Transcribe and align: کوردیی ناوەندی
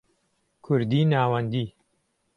کوردیی 0.63 1.03
ناوەندی 1.13 1.65